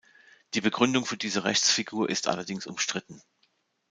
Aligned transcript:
Die 0.55 0.61
Begründung 0.61 1.05
für 1.05 1.15
diese 1.15 1.43
Rechtsfigur 1.43 2.09
ist 2.09 2.27
allerdings 2.27 2.65
umstritten. 2.65 3.21